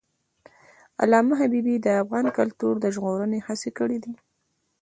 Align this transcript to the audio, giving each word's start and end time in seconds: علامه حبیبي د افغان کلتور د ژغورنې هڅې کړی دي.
علامه 1.01 1.33
حبیبي 1.41 1.75
د 1.81 1.87
افغان 2.01 2.25
کلتور 2.37 2.73
د 2.79 2.85
ژغورنې 2.95 3.39
هڅې 3.47 3.69
کړی 3.79 3.97
دي. 4.03 4.13